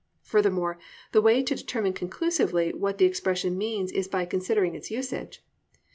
Furthermore, 0.23 0.79
the 1.11 1.21
way 1.21 1.43
to 1.43 1.53
determine 1.53 1.93
conclusively 1.93 2.73
what 2.73 2.97
the 2.97 3.05
expression 3.05 3.55
means 3.55 3.91
is 3.91 4.07
by 4.07 4.25
considering 4.25 4.73
its 4.73 4.89
usage. 4.89 5.43